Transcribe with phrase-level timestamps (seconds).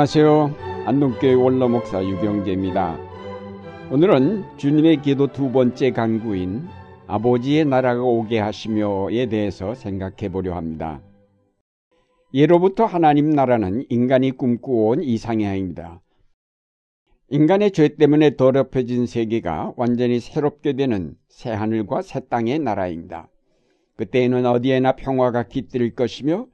[0.00, 0.54] 안녕하세요.
[0.86, 2.96] 안동교회 원로목사 유경재입니다.
[3.90, 6.66] 오늘은 주님의 기도 두 번째 간구인
[7.06, 11.02] 아버지의 나라가 오게 하시며에 대해서 생각해 보려 합니다.
[12.32, 16.00] 예로부터 하나님 나라는 인간이 꿈꾸어온 이상향입니다.
[17.28, 23.28] 인간의 죄 때문에 더럽혀진 세계가 완전히 새롭게 되는 새 하늘과 새 땅의 나라입니다.
[23.96, 26.46] 그때에는 어디에나 평화가 깃들 것이며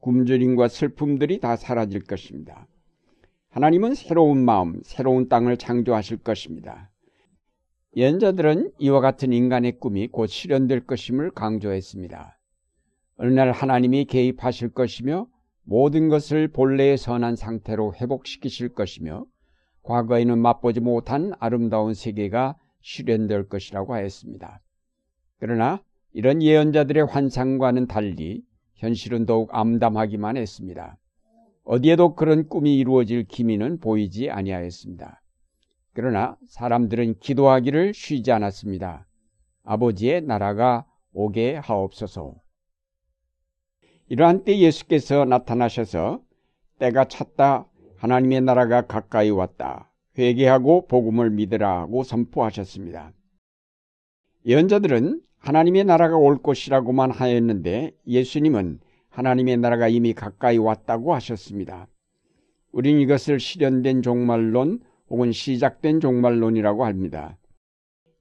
[0.00, 2.66] 굶주림과 슬픔들이 다 사라질 것입니다.
[3.54, 6.90] 하나님은 새로운 마음, 새로운 땅을 창조하실 것입니다.
[7.94, 12.36] 예언자들은 이와 같은 인간의 꿈이 곧 실현될 것임을 강조했습니다.
[13.16, 15.28] 어느 날 하나님이 개입하실 것이며
[15.62, 19.24] 모든 것을 본래의 선한 상태로 회복시키실 것이며
[19.84, 24.62] 과거에는 맛보지 못한 아름다운 세계가 실현될 것이라고 하였습니다.
[25.38, 25.80] 그러나
[26.12, 28.42] 이런 예언자들의 환상과는 달리
[28.74, 30.98] 현실은 더욱 암담하기만 했습니다.
[31.64, 35.22] 어디에도 그런 꿈이 이루어질 기미는 보이지 아니하였습니다.
[35.94, 39.06] 그러나 사람들은 기도하기를 쉬지 않았습니다.
[39.64, 42.34] 아버지의 나라가 오게 하옵소서.
[44.08, 46.20] 이러한 때 예수께서 나타나셔서
[46.78, 53.12] 때가 찼다 하나님의 나라가 가까이 왔다 회개하고 복음을 믿으라 하고 선포하셨습니다.
[54.46, 58.80] 예언자들은 하나님의 나라가 올 것이라고만 하였는데 예수님은
[59.14, 61.86] 하나님의 나라가 이미 가까이 왔다고 하셨습니다.
[62.72, 67.38] 우린 이것을 실현된 종말론 혹은 시작된 종말론이라고 합니다.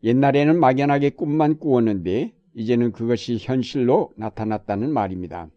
[0.03, 5.49] 옛날에는 막연하게 꿈만 꾸었는데 이제는 그것이 현실로 나타났다는 말입니다.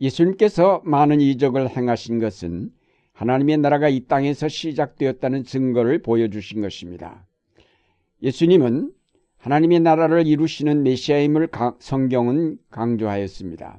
[0.00, 2.70] 예수님께서 많은 이적을 행하신 것은
[3.12, 7.26] 하나님의 나라가 이 땅에서 시작되었다는 증거를 보여주신 것입니다.
[8.22, 8.92] 예수님은
[9.46, 13.78] 하나님의 나라를 이루시는 메시아임을 성경은 강조하였습니다.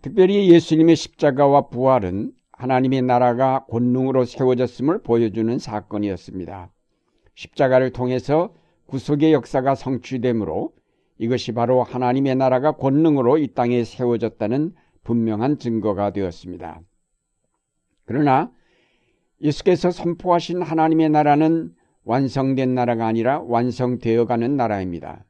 [0.00, 6.70] 특별히 예수님의 십자가와 부활은 하나님의 나라가 권능으로 세워졌음을 보여주는 사건이었습니다.
[7.34, 8.54] 십자가를 통해서
[8.86, 10.72] 구속의 역사가 성취되므로
[11.18, 14.72] 이것이 바로 하나님의 나라가 권능으로 이 땅에 세워졌다는
[15.02, 16.80] 분명한 증거가 되었습니다.
[18.04, 18.52] 그러나
[19.42, 21.74] 예수께서 선포하신 하나님의 나라는
[22.08, 25.26] 완성된 나라가 아니라 완성되어 가는 나라입니다.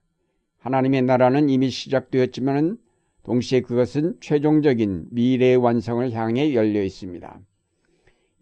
[0.59, 2.79] 하나님의 나라는 이미 시작되었지만
[3.25, 7.41] 동시에 그것은 최종적인 미래의 완성을 향해 열려 있습니다.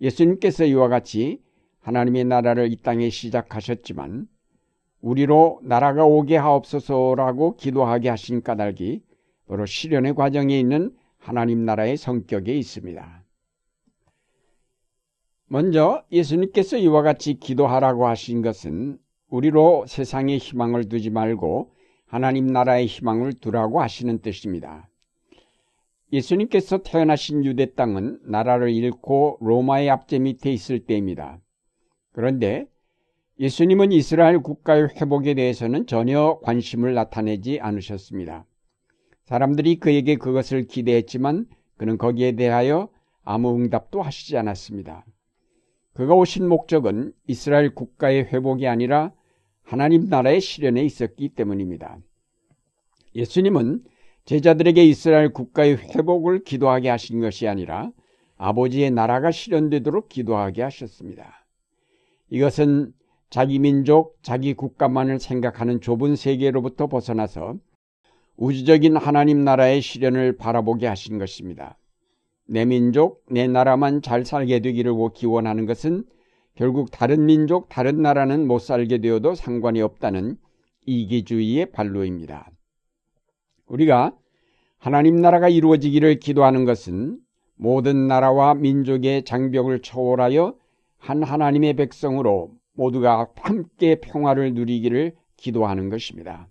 [0.03, 1.41] 예수님께서 이와 같이
[1.81, 4.29] 하나님의 나라를 이 땅에 시작하셨지만
[5.01, 9.01] 우리로 나라가 오게 하옵소서라고 기도하게 하신 까닭이
[9.49, 13.26] 바로 실현의 과정에 있는 하나님 나라의 성격에 있습니다.
[15.49, 18.99] 먼저 예수님께서 이와 같이 기도하라고 하신 것은
[19.29, 21.71] 우리로 세상에 희망을 두지 말고
[22.07, 24.89] 하나님 나라의 희망을 두라고 하시는 뜻입니다.
[26.13, 31.41] 예수님께서 태어나신 유대 땅은 나라를 잃고 로마의 압제 밑에 있을 때입니다.
[32.13, 32.67] 그런데
[33.39, 38.47] 예수님은 이스라엘 국가의 회복에 대해서는 전혀 관심을 나타내지 않으셨습니다.
[39.25, 41.47] 사람들이 그에게 그것을 기대했지만
[41.77, 42.89] 그는 거기에 대하여
[43.23, 45.05] 아무 응답도 하시지 않았습니다.
[45.97, 49.13] 그가 오신 목적은 이스라엘 국가의 회복이 아니라
[49.63, 51.97] 하나님 나라의 실현에 있었기 때문입니다.
[53.15, 53.83] 예수님은
[54.27, 57.93] 제자들에게 이스라엘 국가의 회복을 기도하게 하신 것이 아니라
[58.37, 61.47] 아버지의 나라가 실현되도록 기도하게 하셨습니다.
[62.29, 62.93] 이것은
[63.31, 67.57] 자기 민족, 자기 국가만을 생각하는 좁은 세계로부터 벗어나서
[68.37, 71.79] 우주적인 하나님 나라의 실현을 바라보게 하신 것입니다.
[72.49, 76.05] 내 민족, 내 나라만 잘 살게 되기를 기원하는 것은
[76.55, 80.37] 결국 다른 민족, 다른 나라는 못 살게 되어도 상관이 없다는
[80.87, 82.51] 이기주의의 반로입니다.
[83.67, 84.15] 우리가
[84.79, 87.19] 하나님 나라가 이루어지기를 기도하는 것은
[87.57, 90.55] 모든 나라와 민족의 장벽을 초월하여
[90.99, 96.49] 한 하나님의 백성으로 모두가 함께 평화를 누리기를 기도하는 것입니다.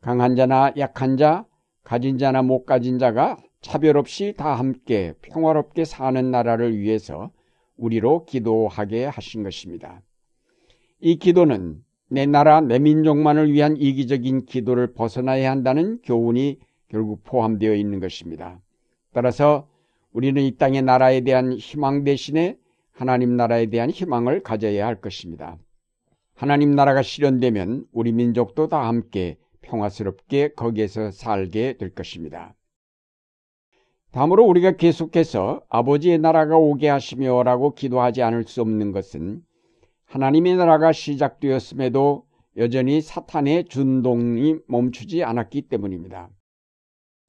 [0.00, 1.46] 강한 자나 약한 자,
[1.82, 7.30] 가진 자나 못 가진 자가 차별 없이 다 함께 평화롭게 사는 나라를 위해서
[7.78, 10.02] 우리로 기도하게 하신 것입니다.
[11.00, 16.58] 이 기도는 내 나라, 내 민족만을 위한 이기적인 기도를 벗어나야 한다는 교훈이
[16.88, 18.60] 결국 포함되어 있는 것입니다.
[19.14, 19.66] 따라서
[20.12, 22.58] 우리는 이 땅의 나라에 대한 희망 대신에
[22.92, 25.56] 하나님 나라에 대한 희망을 가져야 할 것입니다.
[26.34, 32.54] 하나님 나라가 실현되면 우리 민족도 다 함께 평화스럽게 거기에서 살게 될 것입니다.
[34.14, 39.42] 다음으로 우리가 계속해서 아버지의 나라가 오게 하시며 라고 기도하지 않을 수 없는 것은
[40.04, 42.24] 하나님의 나라가 시작되었음에도
[42.56, 46.30] 여전히 사탄의 준동이 멈추지 않았기 때문입니다.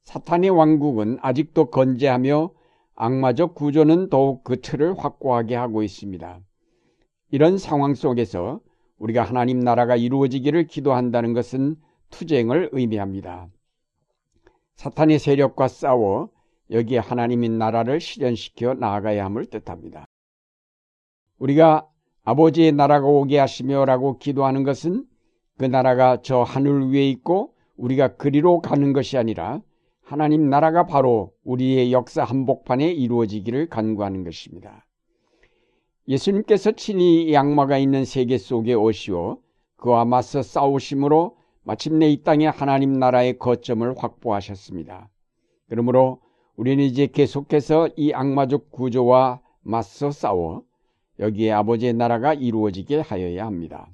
[0.04, 2.52] 사탄의 왕국은 아직도 건재하며
[2.94, 6.38] 악마적 구조는 더욱 그 틀을 확고하게 하고 있습니다.
[7.32, 8.60] 이런 상황 속에서
[8.98, 11.74] 우리가 하나님 나라가 이루어지기를 기도한다는 것은
[12.10, 13.48] 투쟁을 의미합니다.
[14.76, 16.35] 사탄의 세력과 싸워
[16.70, 20.06] 여기에 하나님의 나라를 실현시켜 나아가야 함을 뜻합니다.
[21.38, 21.86] 우리가
[22.24, 25.04] 아버지의 나라가 오게 하시며라고 기도하는 것은
[25.58, 29.60] 그 나라가 저 하늘 위에 있고 우리가 그리로 가는 것이 아니라
[30.02, 34.86] 하나님 나라가 바로 우리의 역사 한복판에 이루어지기를 간구하는 것입니다.
[36.08, 39.38] 예수님께서 친히 양마가 있는 세계 속에 오시어
[39.76, 45.10] 그와 맞서 싸우심으로 마침내 이 땅에 하나님 나라의 거점을 확보하셨습니다.
[45.68, 46.20] 그러므로
[46.56, 50.64] 우리는 이제 계속해서 이 악마적 구조와 맞서 싸워
[51.18, 53.88] 여기에 아버지의 나라가 이루어지게 하여야 합니다.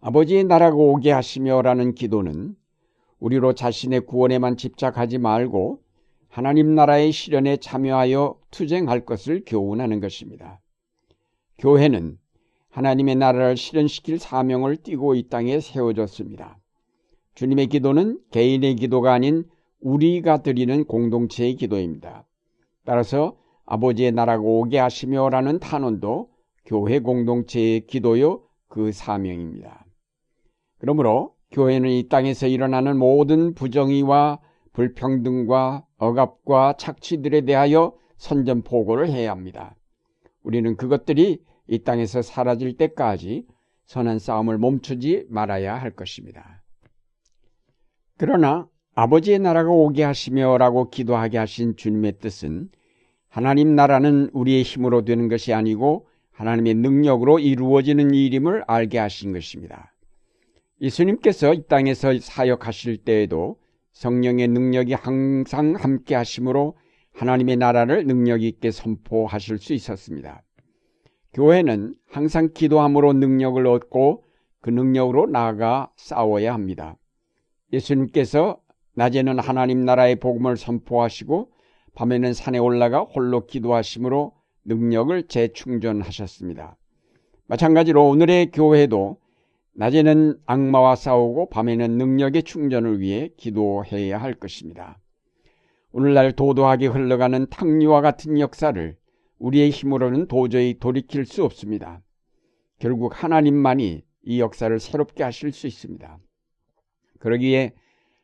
[0.00, 2.56] 아버지의 나라가 오게 하시며라는 기도는
[3.20, 5.80] 우리로 자신의 구원에만 집착하지 말고
[6.28, 10.60] 하나님 나라의 실현에 참여하여 투쟁할 것을 교훈하는 것입니다.
[11.58, 12.18] 교회는
[12.70, 16.58] 하나님의 나라를 실현시킬 사명을 띠고 이 땅에 세워졌습니다.
[17.34, 19.44] 주님의 기도는 개인의 기도가 아닌
[19.82, 22.24] 우리가 드리는 공동체의 기도입니다.
[22.84, 23.36] 따라서
[23.66, 26.30] 아버지의 나라가 오게 하시며라는 탄원도
[26.64, 29.84] 교회 공동체의 기도요 그 사명입니다.
[30.78, 34.40] 그러므로 교회는 이 땅에서 일어나는 모든 부정의와
[34.72, 39.76] 불평등과 억압과 착취들에 대하여 선전포고를 해야 합니다.
[40.42, 43.46] 우리는 그것들이 이 땅에서 사라질 때까지
[43.84, 46.62] 선한 싸움을 멈추지 말아야 할 것입니다.
[48.16, 52.68] 그러나 아버지의 나라가 오게 하시며라고 기도하게 하신 주님의 뜻은
[53.28, 59.94] 하나님 나라는 우리의 힘으로 되는 것이 아니고 하나님의 능력으로 이루어지는 일임을 알게 하신 것입니다.
[60.80, 63.56] 예수님께서 이 땅에서 사역하실 때에도
[63.92, 66.76] 성령의 능력이 항상 함께 하심으로
[67.12, 70.42] 하나님의 나라를 능력 있게 선포하실 수 있었습니다.
[71.34, 74.24] 교회는 항상 기도함으로 능력을 얻고
[74.60, 76.96] 그 능력으로 나아가 싸워야 합니다.
[77.72, 78.58] 예수님께서
[78.94, 81.50] 낮에는 하나님 나라의 복음을 선포하시고
[81.94, 84.32] 밤에는 산에 올라가 홀로 기도하심으로
[84.64, 86.76] 능력을 재충전하셨습니다.
[87.46, 89.18] 마찬가지로 오늘의 교회도
[89.74, 94.98] 낮에는 악마와 싸우고 밤에는 능력의 충전을 위해 기도해야 할 것입니다.
[95.92, 98.96] 오늘날 도도하게 흘러가는 탕류와 같은 역사를
[99.38, 102.00] 우리의 힘으로는 도저히 돌이킬 수 없습니다.
[102.78, 106.18] 결국 하나님만이 이 역사를 새롭게 하실 수 있습니다.
[107.18, 107.72] 그러기에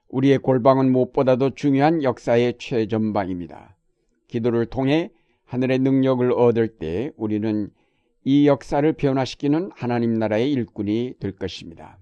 [0.08, 3.76] 우리의 골방은 무엇보다도 중요한 역사의 최전방입니다.
[4.26, 5.10] 기도를 통해
[5.44, 7.70] 하늘의 능력을 얻을 때 우리는
[8.24, 11.98] 이 역사를 변화시키는 하나님 나라의 일꾼이 될 것입니다.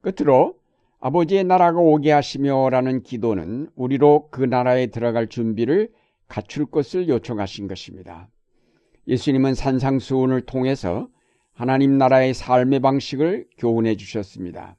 [0.00, 0.58] 끝으로
[1.00, 5.90] 아버지의 나라가 오게 하시며라는 기도는 우리로 그 나라에 들어갈 준비를
[6.26, 8.28] 갖출 것을 요청하신 것입니다.
[9.06, 11.08] 예수님은 산상수훈을 통해서
[11.52, 14.76] 하나님 나라의 삶의 방식을 교훈해 주셨습니다.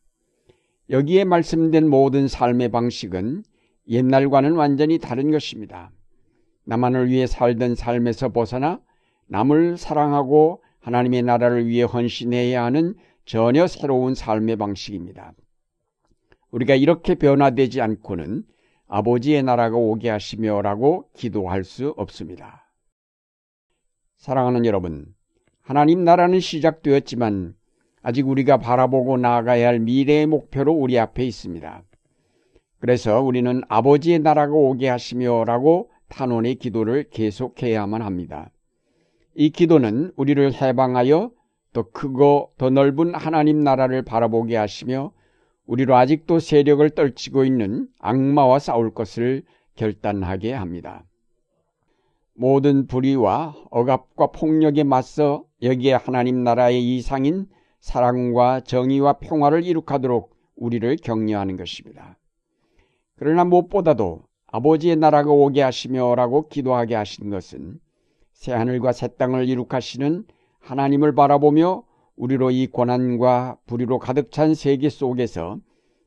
[0.90, 3.44] 여기에 말씀된 모든 삶의 방식은
[3.90, 5.92] 옛날과는 완전히 다른 것입니다.
[6.66, 8.80] 나만을 위해 살던 삶에서 벗어나
[9.28, 15.34] 남을 사랑하고 하나님의 나라를 위해 헌신해야 하는 전혀 새로운 삶의 방식입니다.
[16.52, 18.44] 우리가 이렇게 변화되지 않고는
[18.88, 22.72] 아버지의 나라가 오게 하시며라고 기도할 수 없습니다.
[24.16, 25.14] 사랑하는 여러분,
[25.62, 27.57] 하나님 나라는 시작되었지만
[28.08, 31.84] 아직 우리가 바라보고 나아가야 할 미래의 목표로 우리 앞에 있습니다.
[32.80, 38.50] 그래서 우리는 아버지의 나라가 오게 하시며라고 탄원의 기도를 계속해야만 합니다.
[39.36, 41.32] 이 기도는 우리를 해방하여
[41.74, 45.12] 더 크고 더 넓은 하나님 나라를 바라보게 하시며
[45.66, 49.44] 우리로 아직도 세력을 떨치고 있는 악마와 싸울 것을
[49.76, 51.04] 결단하게 합니다.
[52.36, 57.48] 모든 불의와 억압과 폭력에 맞서 여기에 하나님 나라의 이상인
[57.80, 62.18] 사랑과 정의와 평화를 이룩하도록 우리를 격려하는 것입니다.
[63.16, 67.80] 그러나 무엇보다도 아버지의 나라가 오게 하시며라고 기도하게 하신 것은
[68.34, 70.26] 새하늘과 새 땅을 이룩하시는
[70.60, 71.84] 하나님을 바라보며
[72.16, 75.60] 우리로 이 고난과 불의로 가득 찬 세계 속에서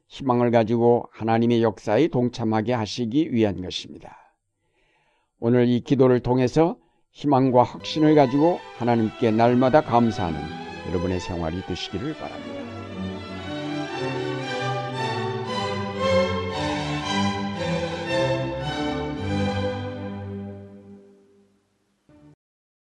[0.08, 4.16] 희망을 가지고 하나님의 역사에 동참하게 하시기 위한 것입니다.
[5.38, 6.76] 오늘 이 기도를 통해서
[7.12, 10.59] 희망과 확신을 가지고 하나님께 날마다 감사하는
[10.90, 12.59] 여러분의 생활이 되시기를 바랍니다.